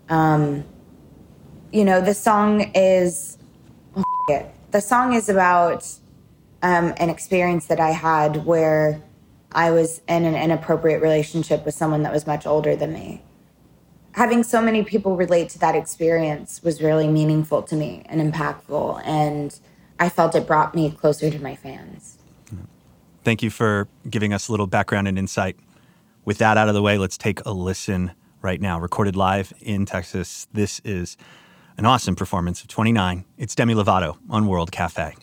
Um, 0.09 0.63
you 1.71 1.83
know, 1.83 2.01
the 2.01 2.13
song 2.13 2.71
is 2.75 3.37
oh, 3.95 4.45
the 4.71 4.81
song 4.81 5.13
is 5.13 5.29
about 5.29 5.87
um, 6.61 6.93
an 6.97 7.09
experience 7.09 7.65
that 7.67 7.79
I 7.79 7.91
had 7.91 8.45
where 8.45 9.01
I 9.51 9.71
was 9.71 10.01
in 10.07 10.25
an 10.25 10.35
inappropriate 10.35 11.01
relationship 11.01 11.65
with 11.65 11.75
someone 11.75 12.03
that 12.03 12.13
was 12.13 12.25
much 12.25 12.47
older 12.47 12.75
than 12.75 12.93
me 12.93 13.21
having 14.13 14.43
so 14.43 14.61
many 14.61 14.83
people 14.83 15.15
relate 15.15 15.49
to 15.49 15.59
that 15.59 15.75
experience 15.75 16.61
was 16.63 16.81
really 16.81 17.07
meaningful 17.07 17.61
to 17.63 17.75
me 17.75 18.03
and 18.05 18.21
impactful. 18.33 19.01
And 19.05 19.57
I 19.99 20.09
felt 20.09 20.35
it 20.35 20.47
brought 20.47 20.75
me 20.75 20.91
closer 20.91 21.29
to 21.29 21.39
my 21.39 21.55
fans. 21.55 22.17
Thank 23.23 23.41
you 23.41 23.49
for 23.49 23.87
giving 24.09 24.33
us 24.33 24.49
a 24.49 24.51
little 24.51 24.67
background 24.67 25.07
and 25.07 25.17
insight. 25.17 25.57
With 26.25 26.37
that 26.39 26.57
out 26.57 26.67
of 26.67 26.73
the 26.73 26.81
way, 26.81 26.97
let's 26.97 27.17
take 27.17 27.43
a 27.45 27.51
listen 27.51 28.11
right 28.41 28.61
now. 28.61 28.79
Recorded 28.79 29.15
live 29.15 29.53
in 29.61 29.85
Texas. 29.85 30.47
This 30.53 30.81
is 30.83 31.17
an 31.77 31.85
awesome 31.85 32.15
performance 32.15 32.61
of 32.61 32.67
29. 32.67 33.25
It's 33.37 33.55
Demi 33.55 33.73
Lovato 33.73 34.17
on 34.29 34.47
World 34.47 34.71
Cafe. 34.71 35.15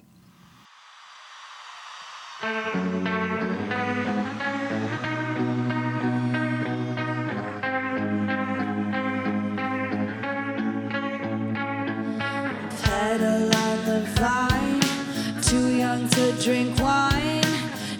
Drink 16.40 16.80
wine. 16.80 17.42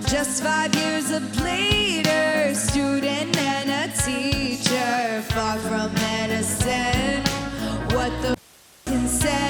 Just 0.06 0.42
five 0.42 0.74
years 0.74 1.10
of 1.10 1.22
later, 1.42 2.54
student 2.54 3.36
and 3.36 3.68
a 3.70 3.94
teacher, 3.94 5.22
far 5.32 5.58
from 5.58 5.92
medicine. 5.94 7.22
What 7.94 8.10
the 8.22 8.34
consent? 8.86 9.49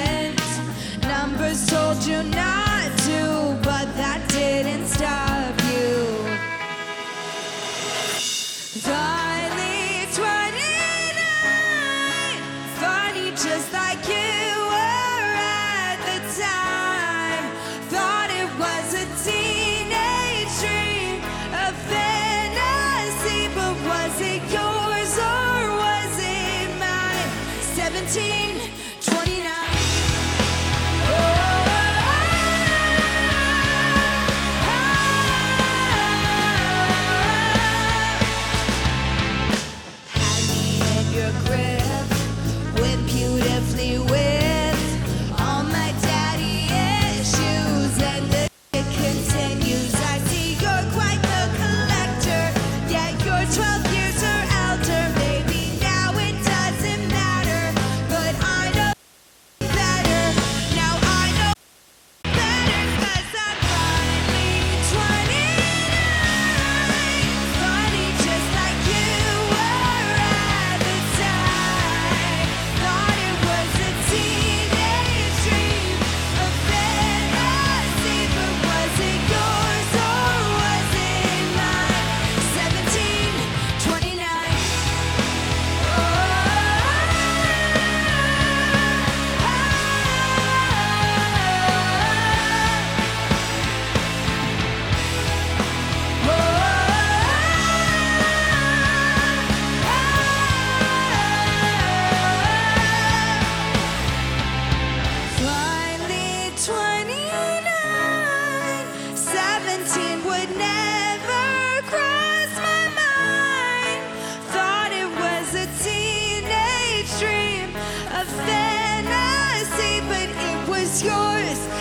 yours. 121.03 121.80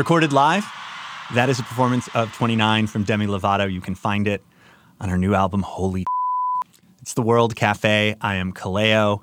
Recorded 0.00 0.32
live. 0.32 0.64
That 1.34 1.50
is 1.50 1.58
a 1.58 1.62
performance 1.62 2.08
of 2.14 2.32
29 2.32 2.86
from 2.86 3.04
Demi 3.04 3.26
Lovato. 3.26 3.70
You 3.70 3.82
can 3.82 3.94
find 3.94 4.26
it 4.26 4.42
on 4.98 5.10
her 5.10 5.18
new 5.18 5.34
album, 5.34 5.60
Holy. 5.60 6.06
It's 7.02 7.12
the 7.12 7.20
World 7.20 7.54
Cafe. 7.54 8.16
I 8.18 8.34
am 8.36 8.54
Kaleo. 8.54 9.20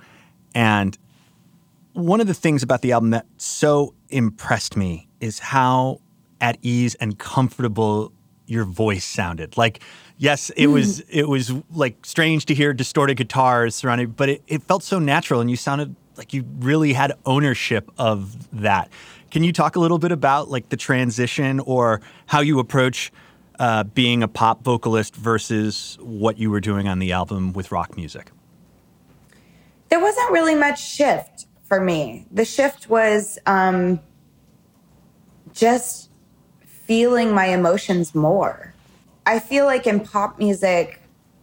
And 0.53 0.95
one 1.93 2.21
of 2.21 2.27
the 2.27 2.35
things 2.35 2.61
about 2.61 2.83
the 2.83 2.91
album 2.91 3.09
that 3.09 3.25
so 3.37 3.95
impressed 4.09 4.77
me 4.77 5.07
is 5.19 5.39
how 5.39 5.99
at 6.41 6.59
ease 6.61 6.93
and 6.95 7.17
comfortable 7.17 8.13
your 8.45 8.63
voice 8.63 9.03
sounded. 9.03 9.57
Like, 9.57 9.81
yes, 10.19 10.51
it 10.51 10.67
was 10.67 11.01
mm. 11.01 11.05
it 11.09 11.27
was 11.27 11.51
like 11.71 12.05
strange 12.05 12.45
to 12.45 12.53
hear 12.53 12.71
distorted 12.71 13.17
guitars 13.17 13.73
surrounded, 13.73 14.15
but 14.15 14.29
it, 14.29 14.43
it 14.45 14.61
felt 14.61 14.83
so 14.83 14.99
natural 14.99 15.41
and 15.41 15.49
you 15.49 15.55
sounded 15.55 15.95
like 16.17 16.33
you 16.33 16.45
really 16.59 16.93
had 16.93 17.13
ownership 17.25 17.91
of 17.97 18.47
that. 18.61 18.91
Can 19.31 19.43
you 19.43 19.51
talk 19.51 19.75
a 19.75 19.79
little 19.79 19.99
bit 19.99 20.11
about 20.11 20.49
like 20.49 20.69
the 20.69 20.77
transition 20.77 21.59
or 21.61 22.01
how 22.27 22.39
you 22.41 22.59
approach 22.59 23.11
uh, 23.59 23.83
being 23.83 24.23
a 24.23 24.27
pop 24.27 24.63
vocalist 24.63 25.15
versus 25.15 25.97
what 26.01 26.37
you 26.37 26.49
were 26.49 26.61
doing 26.61 26.87
on 26.87 26.99
the 26.99 27.11
album 27.11 27.53
with 27.53 27.71
rock 27.71 27.95
music? 27.95 28.31
There 29.89 29.99
wasn't 29.99 30.31
really 30.31 30.55
much 30.55 30.83
shift 30.83 31.47
for 31.63 31.79
me. 31.79 32.25
The 32.31 32.45
shift 32.45 32.89
was 32.89 33.39
um, 33.45 33.99
just 35.53 36.09
feeling 36.65 37.33
my 37.33 37.47
emotions 37.47 38.15
more. 38.15 38.73
I 39.25 39.39
feel 39.39 39.65
like 39.65 39.87
in 39.87 39.99
pop 39.99 40.39
music, 40.39 41.01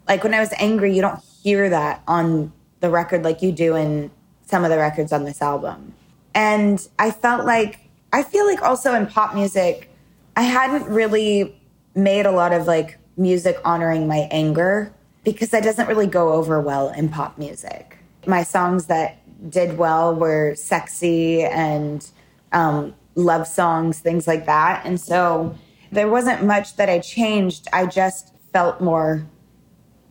like 0.08 0.24
when 0.24 0.32
I 0.32 0.40
was 0.40 0.52
angry, 0.58 0.94
you 0.94 1.02
don't 1.02 1.22
hear 1.42 1.68
that 1.68 2.02
on 2.06 2.52
the 2.80 2.88
record 2.90 3.24
like 3.24 3.42
you 3.42 3.52
do 3.52 3.76
in 3.76 4.10
some 4.46 4.64
of 4.64 4.70
the 4.70 4.78
records 4.78 5.12
on 5.12 5.24
this 5.24 5.42
album. 5.42 5.94
And 6.34 6.86
I 6.98 7.10
felt 7.10 7.44
like, 7.44 7.80
I 8.12 8.22
feel 8.22 8.46
like 8.46 8.62
also 8.62 8.94
in 8.94 9.06
pop 9.06 9.34
music, 9.34 9.90
I 10.36 10.42
hadn't 10.42 10.86
really 10.88 11.60
made 11.94 12.26
a 12.26 12.32
lot 12.32 12.52
of 12.52 12.66
like 12.66 12.98
music 13.16 13.56
honoring 13.64 14.06
my 14.08 14.28
anger 14.30 14.92
because 15.22 15.50
that 15.50 15.62
doesn't 15.62 15.86
really 15.86 16.06
go 16.06 16.32
over 16.32 16.60
well 16.60 16.90
in 16.90 17.08
pop 17.08 17.38
music. 17.38 17.98
My 18.26 18.42
songs 18.42 18.86
that 18.86 19.18
did 19.50 19.78
well 19.78 20.14
were 20.14 20.54
sexy 20.54 21.42
and 21.44 22.06
um, 22.52 22.94
love 23.14 23.46
songs, 23.46 24.00
things 24.00 24.26
like 24.26 24.46
that. 24.46 24.84
And 24.84 25.00
so 25.00 25.56
there 25.92 26.08
wasn't 26.08 26.44
much 26.44 26.76
that 26.76 26.88
I 26.88 26.98
changed. 26.98 27.68
I 27.72 27.86
just 27.86 28.34
felt 28.52 28.80
more 28.80 29.26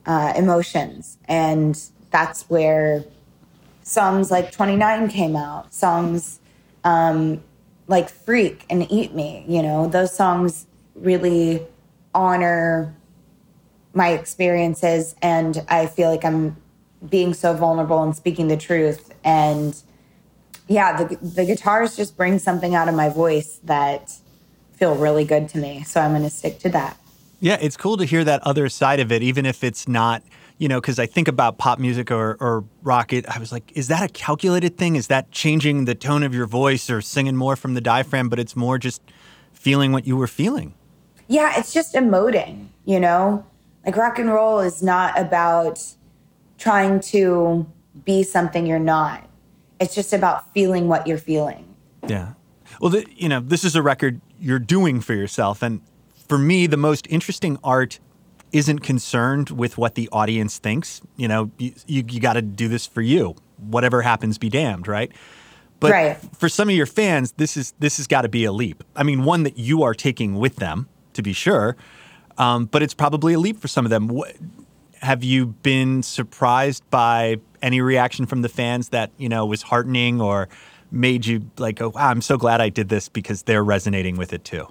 uh, 0.05 0.33
emotions. 0.35 1.17
And 1.25 1.79
that's 2.11 2.49
where 2.49 3.03
songs 3.83 4.31
like 4.31 4.51
29 4.51 5.09
came 5.09 5.35
out, 5.35 5.73
songs 5.73 6.39
um, 6.83 7.43
like 7.87 8.09
Freak 8.09 8.65
and 8.69 8.89
Eat 8.91 9.13
Me, 9.13 9.45
you 9.47 9.61
know, 9.61 9.87
those 9.87 10.15
songs 10.15 10.65
really 10.95 11.65
honor 12.13 12.95
my 13.93 14.09
experiences. 14.09 15.15
And 15.21 15.63
I 15.69 15.85
feel 15.85 16.09
like 16.09 16.25
I'm 16.25 16.57
being 17.09 17.33
so 17.33 17.53
vulnerable 17.53 18.01
and 18.01 18.15
speaking 18.15 18.47
the 18.47 18.57
truth. 18.57 19.13
And 19.23 19.79
yeah, 20.67 21.03
the, 21.03 21.15
the 21.17 21.45
guitars 21.45 21.95
just 21.95 22.15
bring 22.15 22.39
something 22.39 22.73
out 22.73 22.87
of 22.87 22.95
my 22.95 23.09
voice 23.09 23.59
that 23.65 24.13
feel 24.73 24.95
really 24.95 25.25
good 25.25 25.49
to 25.49 25.57
me. 25.57 25.83
So 25.83 26.01
I'm 26.01 26.11
going 26.11 26.23
to 26.23 26.29
stick 26.29 26.59
to 26.59 26.69
that. 26.69 26.97
Yeah, 27.39 27.57
it's 27.59 27.75
cool 27.75 27.97
to 27.97 28.05
hear 28.05 28.23
that 28.23 28.41
other 28.43 28.69
side 28.69 29.01
of 29.01 29.11
it, 29.11 29.21
even 29.21 29.45
if 29.45 29.63
it's 29.63 29.87
not, 29.87 30.23
you 30.63 30.69
know, 30.69 30.79
because 30.79 30.97
I 30.97 31.07
think 31.07 31.27
about 31.27 31.57
pop 31.57 31.77
music 31.77 32.09
or, 32.09 32.37
or 32.39 32.63
rock, 32.83 33.11
it, 33.11 33.27
I 33.27 33.37
was 33.37 33.51
like, 33.51 33.69
is 33.75 33.89
that 33.89 34.01
a 34.01 34.07
calculated 34.07 34.77
thing? 34.77 34.95
Is 34.95 35.07
that 35.07 35.29
changing 35.29 35.83
the 35.83 35.93
tone 35.93 36.23
of 36.23 36.33
your 36.33 36.45
voice 36.45 36.89
or 36.89 37.01
singing 37.01 37.35
more 37.35 37.57
from 37.57 37.73
the 37.73 37.81
diaphragm? 37.81 38.29
But 38.29 38.39
it's 38.39 38.55
more 38.55 38.77
just 38.77 39.01
feeling 39.51 39.91
what 39.91 40.07
you 40.07 40.15
were 40.15 40.25
feeling. 40.25 40.73
Yeah, 41.27 41.59
it's 41.59 41.73
just 41.73 41.95
emoting, 41.95 42.67
you 42.85 42.97
know? 43.01 43.45
Like 43.85 43.97
rock 43.97 44.19
and 44.19 44.29
roll 44.29 44.61
is 44.61 44.81
not 44.81 45.19
about 45.19 45.85
trying 46.57 47.01
to 47.11 47.69
be 48.05 48.23
something 48.23 48.65
you're 48.65 48.79
not. 48.79 49.27
It's 49.81 49.93
just 49.93 50.13
about 50.13 50.53
feeling 50.53 50.87
what 50.87 51.07
you're 51.07 51.17
feeling. 51.17 51.75
Yeah. 52.07 52.35
Well, 52.79 52.89
the, 52.89 53.05
you 53.17 53.27
know, 53.27 53.41
this 53.41 53.65
is 53.65 53.75
a 53.75 53.81
record 53.81 54.21
you're 54.39 54.59
doing 54.59 55.01
for 55.01 55.13
yourself. 55.13 55.61
And 55.61 55.81
for 56.25 56.37
me, 56.37 56.67
the 56.67 56.77
most 56.77 57.05
interesting 57.09 57.59
art 57.65 57.99
isn't 58.53 58.79
concerned 58.79 59.49
with 59.49 59.77
what 59.77 59.95
the 59.95 60.07
audience 60.11 60.59
thinks. 60.59 61.01
You 61.17 61.27
know, 61.27 61.51
you, 61.57 61.73
you, 61.87 62.03
you 62.07 62.19
got 62.21 62.33
to 62.33 62.41
do 62.41 62.67
this 62.69 62.85
for 62.85 63.01
you. 63.01 63.35
Whatever 63.57 64.01
happens, 64.01 64.37
be 64.37 64.49
damned, 64.49 64.87
right? 64.87 65.11
But 65.79 65.91
Right. 65.91 66.17
for 66.37 66.47
some 66.47 66.69
of 66.69 66.75
your 66.75 66.85
fans, 66.85 67.33
this 67.33 67.57
is 67.57 67.73
this 67.79 67.97
has 67.97 68.07
got 68.07 68.21
to 68.21 68.29
be 68.29 68.45
a 68.45 68.51
leap. 68.53 68.83
I 68.95 69.03
mean, 69.03 69.23
one 69.25 69.43
that 69.43 69.57
you 69.57 69.83
are 69.83 69.93
taking 69.93 70.35
with 70.35 70.55
them, 70.57 70.87
to 71.13 71.21
be 71.21 71.33
sure, 71.33 71.75
um, 72.37 72.65
but 72.65 72.81
it's 72.81 72.93
probably 72.93 73.33
a 73.33 73.39
leap 73.39 73.59
for 73.59 73.67
some 73.67 73.85
of 73.85 73.89
them. 73.89 74.07
Wh- 74.09 74.31
have 75.03 75.23
you 75.23 75.47
been 75.47 76.01
surprised 76.01 76.89
by 76.89 77.37
any 77.61 77.81
reaction 77.81 78.25
from 78.25 78.41
the 78.43 78.49
fans 78.49 78.89
that 78.89 79.11
you 79.17 79.27
know 79.27 79.45
was 79.45 79.63
heartening 79.63 80.21
or 80.21 80.47
made 80.91 81.25
you 81.25 81.49
like, 81.57 81.81
oh, 81.81 81.89
wow, 81.89 82.09
I'm 82.09 82.21
so 82.21 82.37
glad 82.37 82.61
I 82.61 82.69
did 82.69 82.87
this 82.87 83.09
because 83.09 83.43
they're 83.43 83.63
resonating 83.63 84.15
with 84.15 84.31
it 84.31 84.43
too? 84.45 84.67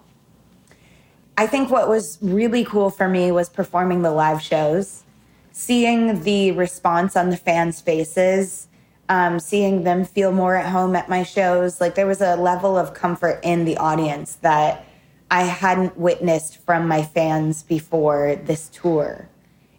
I 1.37 1.47
think 1.47 1.71
what 1.71 1.89
was 1.89 2.19
really 2.21 2.65
cool 2.65 2.91
for 2.91 3.09
me 3.09 3.33
was 3.33 3.49
performing 3.49 4.03
the 4.03 4.11
live 4.11 4.43
shows, 4.43 5.05
seeing 5.51 6.23
the 6.23 6.53
response 6.53 7.17
on 7.17 7.31
the 7.31 7.37
fans' 7.37 7.81
faces, 7.81 8.69
um, 9.09 9.41
seeing 9.41 9.85
them 9.85 10.05
feel 10.05 10.33
more 10.33 10.57
at 10.57 10.71
home 10.71 10.95
at 10.95 11.09
my 11.09 11.23
shows. 11.23 11.81
Like 11.81 11.95
there 11.95 12.07
was 12.07 12.21
a 12.21 12.37
level 12.37 12.77
of 12.77 12.95
comfort 12.95 13.41
in 13.43 13.65
the 13.65 13.77
audience 13.79 14.37
that 14.37 14.85
I 15.31 15.45
hadn't 15.45 15.97
witnessed 15.97 16.59
from 16.65 16.87
my 16.87 17.03
fans 17.03 17.63
before 17.63 18.37
this 18.45 18.69
tour. 18.69 19.29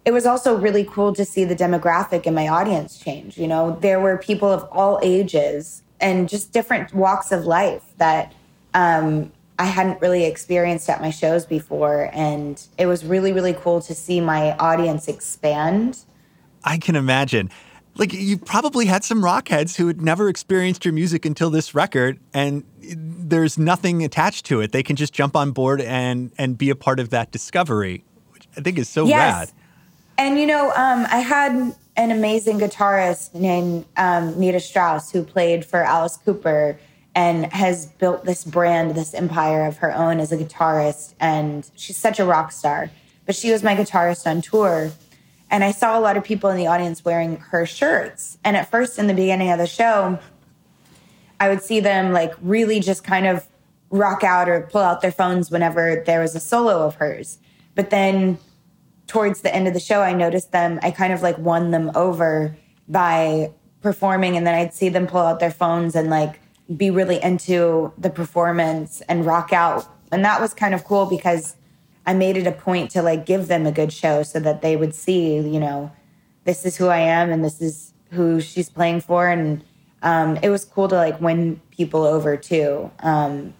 It 0.04 0.12
was 0.12 0.26
also 0.26 0.58
really 0.58 0.84
cool 0.84 1.14
to 1.14 1.24
see 1.24 1.44
the 1.44 1.56
demographic 1.56 2.24
in 2.24 2.34
my 2.34 2.48
audience 2.48 2.98
change. 2.98 3.38
You 3.38 3.46
know, 3.46 3.78
there 3.80 4.00
were 4.00 4.18
people 4.18 4.50
of 4.50 4.64
all 4.70 4.98
ages 5.02 5.82
and 6.00 6.28
just 6.28 6.52
different 6.52 6.92
walks 6.92 7.32
of 7.32 7.46
life 7.46 7.84
that 7.98 8.34
um, 8.74 9.32
I 9.58 9.66
hadn't 9.66 10.00
really 10.00 10.24
experienced 10.24 10.88
at 10.90 11.00
my 11.00 11.10
shows 11.10 11.46
before. 11.46 12.10
And 12.12 12.60
it 12.78 12.86
was 12.86 13.04
really, 13.04 13.32
really 13.32 13.54
cool 13.54 13.80
to 13.82 13.94
see 13.94 14.20
my 14.20 14.56
audience 14.56 15.08
expand. 15.08 15.98
I 16.64 16.78
can 16.78 16.96
imagine. 16.96 17.50
Like 17.96 18.12
you 18.12 18.38
probably 18.38 18.86
had 18.86 19.04
some 19.04 19.22
rockheads 19.22 19.76
who 19.76 19.86
had 19.86 20.02
never 20.02 20.28
experienced 20.28 20.84
your 20.84 20.92
music 20.92 21.24
until 21.24 21.48
this 21.48 21.76
record, 21.76 22.18
and 22.32 22.64
there's 22.80 23.56
nothing 23.56 24.02
attached 24.02 24.46
to 24.46 24.60
it. 24.60 24.72
They 24.72 24.82
can 24.82 24.96
just 24.96 25.12
jump 25.12 25.36
on 25.36 25.52
board 25.52 25.80
and 25.80 26.32
and 26.36 26.58
be 26.58 26.70
a 26.70 26.74
part 26.74 26.98
of 26.98 27.10
that 27.10 27.30
discovery, 27.30 28.02
which 28.30 28.48
I 28.56 28.62
think 28.62 28.78
is 28.78 28.88
so 28.88 29.08
rad. 29.08 29.52
And 30.18 30.40
you 30.40 30.46
know, 30.46 30.70
um, 30.70 31.06
I 31.08 31.18
had 31.18 31.76
an 31.96 32.10
amazing 32.10 32.58
guitarist 32.58 33.32
named 33.32 33.84
um, 33.96 34.38
Nita 34.40 34.58
Strauss 34.58 35.12
who 35.12 35.22
played 35.22 35.64
for 35.64 35.82
Alice 35.82 36.16
Cooper 36.16 36.78
and 37.14 37.52
has 37.52 37.86
built 37.86 38.24
this 38.24 38.44
brand, 38.44 38.94
this 38.94 39.14
empire 39.14 39.66
of 39.66 39.78
her 39.78 39.94
own 39.94 40.18
as 40.18 40.32
a 40.32 40.36
guitarist. 40.36 41.14
And 41.20 41.70
she's 41.76 41.96
such 41.96 42.18
a 42.18 42.24
rock 42.24 42.50
star. 42.50 42.90
But 43.26 43.36
she 43.36 43.52
was 43.52 43.62
my 43.62 43.76
guitarist 43.76 44.26
on 44.26 44.42
tour. 44.42 44.90
And 45.50 45.62
I 45.62 45.70
saw 45.70 45.98
a 45.98 46.00
lot 46.00 46.16
of 46.16 46.24
people 46.24 46.50
in 46.50 46.56
the 46.56 46.66
audience 46.66 47.04
wearing 47.04 47.36
her 47.36 47.66
shirts. 47.66 48.38
And 48.44 48.56
at 48.56 48.70
first, 48.70 48.98
in 48.98 49.06
the 49.06 49.14
beginning 49.14 49.50
of 49.50 49.58
the 49.58 49.66
show, 49.66 50.18
I 51.38 51.48
would 51.48 51.62
see 51.62 51.80
them 51.80 52.12
like 52.12 52.34
really 52.42 52.80
just 52.80 53.04
kind 53.04 53.26
of 53.26 53.46
rock 53.90 54.24
out 54.24 54.48
or 54.48 54.62
pull 54.72 54.80
out 54.80 55.00
their 55.00 55.12
phones 55.12 55.50
whenever 55.50 56.02
there 56.04 56.20
was 56.20 56.34
a 56.34 56.40
solo 56.40 56.84
of 56.84 56.96
hers. 56.96 57.38
But 57.76 57.90
then 57.90 58.38
towards 59.06 59.42
the 59.42 59.54
end 59.54 59.68
of 59.68 59.74
the 59.74 59.80
show, 59.80 60.00
I 60.00 60.12
noticed 60.12 60.50
them, 60.50 60.80
I 60.82 60.90
kind 60.90 61.12
of 61.12 61.22
like 61.22 61.38
won 61.38 61.70
them 61.70 61.92
over 61.94 62.56
by 62.88 63.52
performing. 63.82 64.36
And 64.36 64.44
then 64.44 64.54
I'd 64.54 64.74
see 64.74 64.88
them 64.88 65.06
pull 65.06 65.20
out 65.20 65.38
their 65.38 65.50
phones 65.50 65.94
and 65.94 66.10
like 66.10 66.40
be 66.74 66.90
really 66.90 67.22
into 67.22 67.92
the 67.98 68.10
performance 68.10 69.02
and 69.08 69.26
rock 69.26 69.52
out. 69.52 69.86
And 70.10 70.24
that 70.24 70.40
was 70.40 70.54
kind 70.54 70.74
of 70.74 70.84
cool 70.84 71.06
because 71.06 71.56
I 72.06 72.14
made 72.14 72.36
it 72.36 72.46
a 72.46 72.52
point 72.52 72.90
to 72.92 73.02
like 73.02 73.26
give 73.26 73.48
them 73.48 73.66
a 73.66 73.72
good 73.72 73.92
show 73.92 74.22
so 74.22 74.40
that 74.40 74.62
they 74.62 74.76
would 74.76 74.94
see, 74.94 75.36
you 75.36 75.60
know, 75.60 75.90
this 76.44 76.64
is 76.64 76.76
who 76.76 76.88
I 76.88 76.98
am 76.98 77.30
and 77.30 77.44
this 77.44 77.60
is 77.60 77.92
who 78.10 78.40
she's 78.40 78.68
playing 78.68 79.00
for. 79.00 79.28
And 79.28 79.64
um, 80.02 80.38
it 80.42 80.50
was 80.50 80.64
cool 80.64 80.88
to 80.88 80.94
like 80.94 81.20
win 81.20 81.60
people 81.70 82.04
over 82.04 82.36
too. 82.36 82.90
Um, 83.00 83.54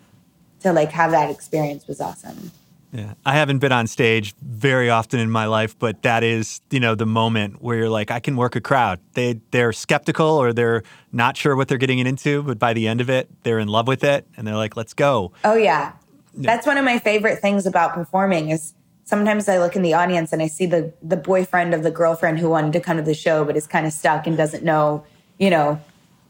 to 0.60 0.72
like 0.72 0.90
have 0.92 1.10
that 1.10 1.30
experience 1.30 1.86
was 1.86 2.00
awesome. 2.00 2.50
Yeah. 2.94 3.14
I 3.26 3.34
haven't 3.34 3.58
been 3.58 3.72
on 3.72 3.88
stage 3.88 4.36
very 4.40 4.88
often 4.88 5.18
in 5.18 5.28
my 5.28 5.46
life, 5.46 5.76
but 5.76 6.02
that 6.02 6.22
is, 6.22 6.60
you 6.70 6.78
know, 6.78 6.94
the 6.94 7.06
moment 7.06 7.60
where 7.60 7.76
you're 7.76 7.88
like, 7.88 8.12
I 8.12 8.20
can 8.20 8.36
work 8.36 8.54
a 8.54 8.60
crowd. 8.60 9.00
They 9.14 9.40
they're 9.50 9.72
skeptical 9.72 10.28
or 10.28 10.52
they're 10.52 10.84
not 11.10 11.36
sure 11.36 11.56
what 11.56 11.66
they're 11.66 11.76
getting 11.76 11.98
into, 11.98 12.44
but 12.44 12.60
by 12.60 12.72
the 12.72 12.86
end 12.86 13.00
of 13.00 13.10
it, 13.10 13.28
they're 13.42 13.58
in 13.58 13.66
love 13.66 13.88
with 13.88 14.04
it 14.04 14.28
and 14.36 14.46
they're 14.46 14.54
like, 14.54 14.76
let's 14.76 14.94
go. 14.94 15.32
Oh 15.42 15.56
yeah. 15.56 15.92
That's 16.36 16.66
one 16.68 16.78
of 16.78 16.84
my 16.84 17.00
favorite 17.00 17.40
things 17.40 17.66
about 17.66 17.94
performing 17.94 18.50
is 18.50 18.74
sometimes 19.04 19.48
I 19.48 19.58
look 19.58 19.74
in 19.74 19.82
the 19.82 19.94
audience 19.94 20.32
and 20.32 20.40
I 20.40 20.46
see 20.46 20.66
the 20.66 20.92
the 21.02 21.16
boyfriend 21.16 21.74
of 21.74 21.82
the 21.82 21.90
girlfriend 21.90 22.38
who 22.38 22.48
wanted 22.48 22.72
to 22.74 22.80
come 22.80 22.96
to 22.96 23.02
the 23.02 23.14
show 23.14 23.44
but 23.44 23.56
is 23.56 23.66
kind 23.66 23.86
of 23.86 23.92
stuck 23.92 24.28
and 24.28 24.36
doesn't 24.36 24.62
know, 24.62 25.04
you 25.38 25.50
know, 25.50 25.80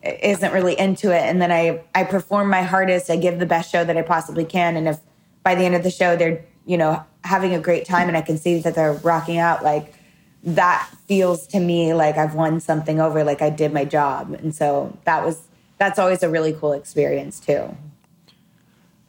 isn't 0.03 0.53
really 0.53 0.79
into 0.79 1.15
it 1.15 1.25
and 1.25 1.43
then 1.43 1.53
I 1.53 1.83
I 1.95 2.05
perform 2.05 2.49
my 2.49 2.63
hardest, 2.63 3.11
I 3.11 3.17
give 3.17 3.39
the 3.39 3.47
best 3.47 3.71
show 3.71 3.85
that 3.85 3.99
I 3.99 4.03
possibly 4.03 4.47
can 4.47 4.79
and 4.79 4.89
if 4.89 4.99
by 5.43 5.55
the 5.55 5.65
end 5.65 5.75
of 5.75 5.83
the 5.83 5.91
show 5.91 6.17
they're, 6.17 6.43
you 6.67 6.77
know, 6.77 7.05
having 7.23 7.55
a 7.55 7.61
great 7.61 7.87
time 7.87 8.09
and 8.09 8.17
I 8.17 8.23
can 8.23 8.39
see 8.39 8.59
that 8.61 8.75
they're 8.75 8.93
rocking 8.93 9.39
out 9.39 9.63
like 9.63 9.95
that 10.43 10.89
feels 11.07 11.47
to 11.49 11.61
me 11.61 11.95
like 11.95 12.17
I've 12.17 12.35
won 12.35 12.61
something 12.61 13.01
over 13.01 13.25
like 13.25 13.41
I 13.41 13.51
did 13.51 13.73
my 13.73 13.85
job. 13.85 14.33
And 14.33 14.55
so 14.55 14.97
that 15.05 15.25
was 15.25 15.43
that's 15.79 15.99
always 15.99 16.23
a 16.23 16.29
really 16.29 16.53
cool 16.53 16.73
experience 16.73 17.41
too. 17.41 17.77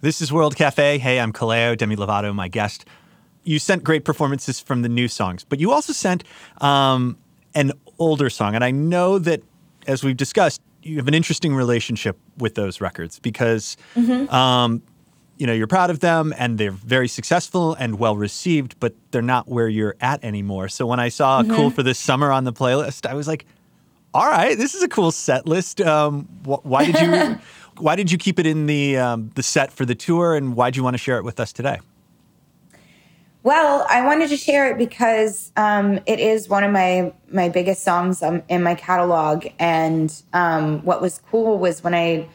This 0.02 0.22
is 0.22 0.32
World 0.32 0.56
Cafe. 0.56 0.98
Hey, 0.98 1.20
I'm 1.20 1.34
Kaleo, 1.34 1.78
Demi 1.78 1.96
Lovato, 1.96 2.34
my 2.34 2.48
guest. 2.48 2.86
You 3.44 3.60
sent 3.60 3.84
great 3.84 4.06
performances 4.06 4.60
from 4.60 4.82
the 4.82 4.90
new 4.90 5.08
songs, 5.08 5.44
but 5.44 5.60
you 5.60 5.72
also 5.72 5.94
sent 5.94 6.24
um, 6.62 7.18
an 7.54 7.72
older 8.00 8.30
song. 8.30 8.56
And 8.56 8.64
I 8.64 8.72
know 8.72 9.20
that, 9.20 9.42
as 9.88 10.04
we've 10.04 10.18
discussed, 10.18 10.62
you 10.84 10.98
have 10.98 11.08
an 11.08 11.14
interesting 11.14 11.56
relationship 11.56 12.18
with 12.38 12.56
those 12.56 12.82
records 12.82 13.20
because, 13.20 13.78
um, 14.30 14.82
you 15.38 15.46
know, 15.48 15.54
you're 15.54 15.68
proud 15.68 15.90
of 15.90 16.00
them 16.00 16.34
and 16.38 16.58
they're 16.58 16.72
very 16.72 17.08
successful 17.08 17.74
and 17.76 18.00
well 18.00 18.16
received, 18.16 18.80
but 18.80 18.94
they're 19.12 19.22
not 19.22 19.48
where 19.48 19.68
you're 19.68 19.96
at 20.02 20.24
anymore. 20.24 20.70
So 20.70 20.86
when 20.86 21.00
I 21.00 21.10
saw 21.10 21.44
"Cool 21.44 21.70
for 21.70 21.84
This 21.84 22.00
Summer" 22.00 22.32
on 22.32 22.44
the 22.44 22.54
playlist, 22.54 23.06
I 23.06 23.14
was 23.14 23.28
like, 23.28 23.46
"All 24.14 24.28
right, 24.28 24.58
this 24.58 24.76
is 24.76 24.84
a 24.84 24.88
cool 24.88 25.12
set 25.12 25.46
list." 25.46 25.82
Um, 25.82 26.24
wh- 26.46 26.66
why 26.66 26.86
did 26.86 27.00
you? 27.00 27.40
why 27.78 27.96
did 27.96 28.12
you 28.12 28.18
keep 28.18 28.40
it 28.40 28.46
in 28.46 28.66
the 28.66 28.98
um, 28.98 29.32
the 29.36 29.44
set 29.44 29.72
for 29.72 29.86
the 29.86 29.96
tour, 29.96 30.36
and 30.36 30.56
why 30.56 30.72
do 30.72 30.78
you 30.78 30.84
want 30.84 30.94
to 30.94 31.00
share 31.00 31.18
it 31.18 31.24
with 31.24 31.40
us 31.40 31.52
today? 31.52 31.80
Well, 33.44 33.86
I 33.90 34.04
wanted 34.04 34.30
to 34.30 34.38
share 34.38 34.72
it 34.72 34.78
because 34.80 35.52
um, 35.56 36.00
it 36.08 36.20
is 36.20 36.50
one 36.50 36.64
of 36.64 36.72
my 36.72 37.14
my 37.30 37.50
biggest 37.50 37.84
songs 37.84 38.24
um, 38.24 38.42
in 38.50 38.64
my 38.64 38.76
catalog, 38.76 39.48
and 39.60 40.12
um, 40.34 40.84
what 40.84 41.02
was 41.02 41.22
cool 41.30 41.60
was 41.60 41.84
when 41.84 41.94
I 41.94 42.28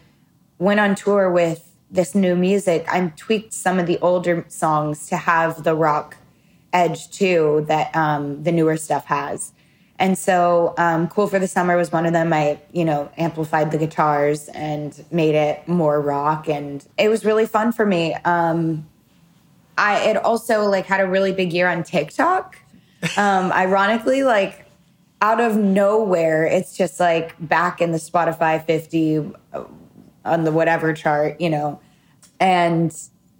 went 0.58 0.78
on 0.78 0.94
tour 0.94 1.30
with 1.30 1.69
this 1.90 2.14
new 2.14 2.36
music, 2.36 2.86
I'm 2.90 3.10
tweaked 3.12 3.52
some 3.52 3.78
of 3.78 3.86
the 3.86 3.98
older 3.98 4.44
songs 4.48 5.08
to 5.08 5.16
have 5.16 5.64
the 5.64 5.74
rock 5.74 6.16
edge 6.72 7.10
too 7.10 7.64
that 7.68 7.94
um, 7.96 8.42
the 8.44 8.52
newer 8.52 8.76
stuff 8.76 9.06
has. 9.06 9.52
And 9.98 10.16
so, 10.16 10.72
um, 10.78 11.08
"Cool 11.08 11.26
for 11.26 11.38
the 11.38 11.46
Summer" 11.46 11.76
was 11.76 11.92
one 11.92 12.06
of 12.06 12.14
them. 12.14 12.32
I, 12.32 12.58
you 12.72 12.86
know, 12.86 13.10
amplified 13.18 13.70
the 13.70 13.76
guitars 13.76 14.48
and 14.48 15.04
made 15.10 15.34
it 15.34 15.68
more 15.68 16.00
rock, 16.00 16.48
and 16.48 16.86
it 16.96 17.10
was 17.10 17.24
really 17.24 17.44
fun 17.44 17.70
for 17.72 17.84
me. 17.84 18.14
Um, 18.24 18.88
I 19.76 19.98
it 20.08 20.16
also 20.16 20.64
like 20.64 20.86
had 20.86 21.00
a 21.00 21.06
really 21.06 21.32
big 21.32 21.52
year 21.52 21.68
on 21.68 21.82
TikTok. 21.82 22.56
Um, 23.16 23.52
ironically, 23.52 24.22
like 24.22 24.64
out 25.20 25.40
of 25.40 25.56
nowhere, 25.56 26.46
it's 26.46 26.76
just 26.76 26.98
like 26.98 27.34
back 27.46 27.82
in 27.82 27.92
the 27.92 27.98
Spotify 27.98 28.64
50 28.64 29.32
uh, 29.52 29.64
on 30.24 30.44
the 30.44 30.52
whatever 30.52 30.92
chart, 30.92 31.40
you 31.40 31.50
know. 31.50 31.80
And 32.38 32.96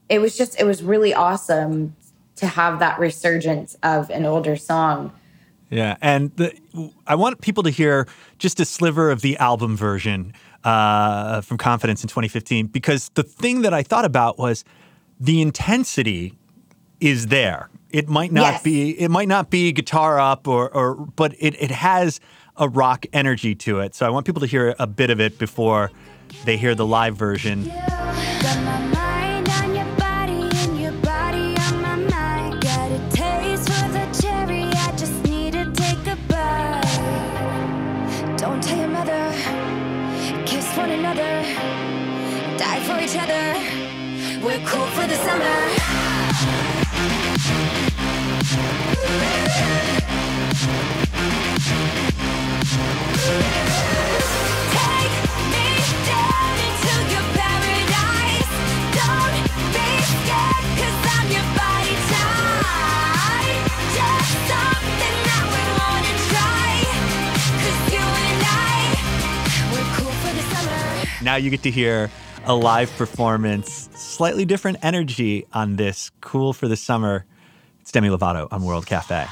it 0.09 0.21
was 0.21 0.37
just 0.37 0.61
it 0.61 0.65
was 0.65 0.83
really 0.83 1.15
awesome 1.15 1.95
to 2.37 2.47
have 2.47 2.79
that 2.79 2.99
resurgence 2.99 3.77
of 3.83 4.11
an 4.11 4.25
older 4.27 4.57
song. 4.57 5.13
Yeah, 5.71 5.97
and 6.01 6.35
the, 6.37 6.53
I 7.07 7.15
want 7.15 7.41
people 7.41 7.63
to 7.63 7.71
hear 7.71 8.09
just 8.39 8.59
a 8.59 8.65
sliver 8.65 9.11
of 9.11 9.21
the 9.21 9.37
album 9.37 9.77
version 9.77 10.33
uh, 10.65 11.43
from 11.43 11.59
Confidence 11.59 12.03
in 12.03 12.09
2015 12.09 12.67
because 12.67 13.11
the 13.15 13.23
thing 13.23 13.63
that 13.63 13.73
I 13.73 13.85
thought 13.85 14.05
about 14.05 14.37
was 14.37 14.65
the 15.21 15.41
intensity 15.41 16.37
is 17.01 17.29
there. 17.29 17.71
It 17.91 18.09
might 18.09 18.33
not 18.33 18.55
Yes. 18.55 18.63
be 18.63 18.91
it 19.01 19.11
might 19.11 19.29
not 19.29 19.51
be 19.51 19.73
guitar 19.73 20.19
up 20.19 20.49
or 20.49 20.69
or 20.75 20.95
but 20.95 21.35
it 21.39 21.55
it 21.61 21.71
has 21.71 22.21
a 22.61 22.69
rock 22.69 23.07
energy 23.13 23.55
to 23.57 23.81
it. 23.81 23.95
So 23.97 24.07
I 24.07 24.11
want 24.11 24.27
people 24.27 24.41
to 24.41 24.47
hear 24.47 24.77
a 24.79 24.87
bit 24.87 25.11
of 25.11 25.21
it 25.21 25.39
before 25.39 25.91
they 26.45 26.57
hear 26.57 26.77
the 26.77 26.87
live 26.87 27.17
version. 27.17 27.67
Got 27.67 28.90
Now 71.23 71.37
you 71.37 71.51
get 71.51 71.63
to 71.65 71.71
hear 71.71 72.11
a 72.45 72.55
live 72.55 72.91
performance, 72.97 73.91
slightly 73.95 74.47
different 74.47 74.79
energy 74.83 75.47
on 75.53 75.77
this. 75.77 76.11
Cool 76.23 76.55
for 76.55 76.67
the 76.67 76.77
summer. 76.77 77.27
It's 77.83 77.93
Demi 77.93 78.09
Lovato 78.09 78.49
on 78.51 78.65
World 78.65 78.87
Cafe. 78.87 79.27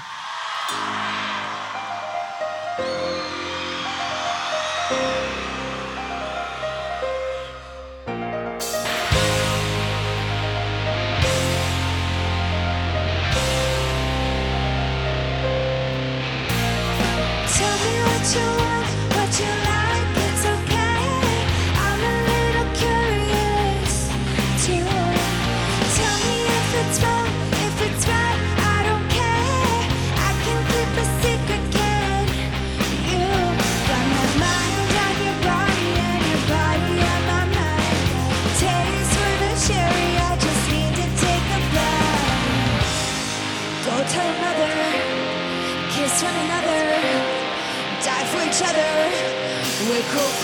We're 50.10 50.37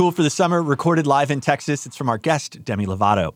Cool 0.00 0.12
for 0.12 0.22
the 0.22 0.30
Summer, 0.30 0.62
recorded 0.62 1.06
live 1.06 1.30
in 1.30 1.42
Texas. 1.42 1.84
It's 1.84 1.94
from 1.94 2.08
our 2.08 2.16
guest, 2.16 2.64
Demi 2.64 2.86
Lovato. 2.86 3.34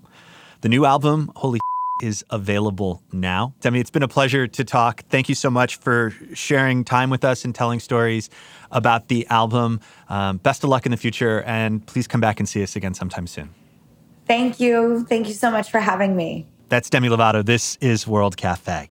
The 0.63 0.71
new 0.71 0.87
album, 0.87 1.31
Holy 1.37 1.61
is 2.03 2.25
available 2.31 3.03
now. 3.13 3.53
Demi, 3.61 3.81
it's 3.81 3.91
been 3.91 4.03
a 4.03 4.09
pleasure 4.09 4.47
to 4.47 4.65
talk. 4.65 5.05
Thank 5.11 5.29
you 5.29 5.35
so 5.35 5.51
much 5.51 5.77
for 5.77 6.15
sharing 6.33 6.83
time 6.83 7.11
with 7.11 7.23
us 7.23 7.45
and 7.45 7.55
telling 7.55 7.81
stories 7.81 8.31
about 8.71 9.09
the 9.09 9.27
album. 9.27 9.79
Um, 10.09 10.39
best 10.39 10.65
of 10.65 10.71
luck 10.71 10.87
in 10.87 10.91
the 10.91 10.97
future, 10.97 11.43
and 11.43 11.87
please 11.87 12.07
come 12.07 12.23
back 12.23 12.41
and 12.41 12.49
see 12.49 12.63
us 12.63 12.77
again 12.77 12.95
sometime 12.95 13.27
soon. 13.27 13.51
Thank 14.27 14.59
you. 14.59 15.05
Thank 15.05 15.29
you 15.29 15.35
so 15.35 15.51
much 15.51 15.71
for 15.71 15.81
having 15.81 16.17
me. 16.17 16.47
That's 16.71 16.89
Demi 16.89 17.11
Lovato. 17.11 17.45
This 17.45 17.77
is 17.83 18.07
World 18.07 18.39
Cafe. 18.39 18.89